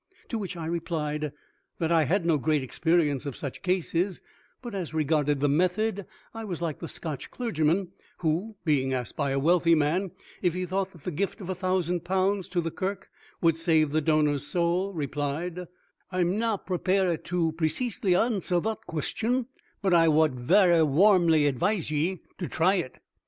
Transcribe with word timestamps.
To 0.29 0.39
which 0.39 0.57
I 0.57 0.65
replied 0.65 1.31
that 1.77 1.91
I 1.91 2.05
had 2.05 2.25
no 2.25 2.39
great 2.39 2.63
experience 2.63 3.27
of 3.27 3.35
such 3.35 3.61
cases, 3.61 4.19
but 4.59 4.73
as 4.73 4.95
regarded 4.95 5.41
the 5.41 5.47
method 5.47 6.07
I 6.33 6.43
was 6.43 6.59
like 6.59 6.79
the 6.79 6.87
Scotch 6.87 7.29
clergyman 7.29 7.89
who, 8.17 8.55
being 8.65 8.93
asked 8.95 9.15
by 9.15 9.29
a 9.29 9.37
wealthy 9.37 9.75
man 9.75 10.09
if 10.41 10.55
he 10.55 10.65
thought 10.65 10.91
that 10.93 11.03
the 11.03 11.11
gift 11.11 11.39
of 11.39 11.51
a 11.51 11.53
thousand 11.53 11.99
pounds 12.03 12.47
to 12.47 12.61
the 12.61 12.71
Kirk 12.71 13.11
would 13.41 13.57
save 13.57 13.91
the 13.91 14.01
donor's 14.01 14.47
soul, 14.47 14.91
replied: 14.91 15.67
"I'm 16.11 16.35
na 16.39 16.57
prepairet 16.57 17.23
to 17.25 17.51
preceesly 17.51 18.15
answer 18.19 18.59
thot 18.59 18.87
question 18.87 19.49
but 19.83 19.93
I 19.93 20.07
wad 20.07 20.33
vara 20.33 20.83
warmly 20.83 21.45
advise 21.45 21.91
ye 21.91 22.23
to 22.39 22.47
try 22.47 22.73
it." 22.77 22.97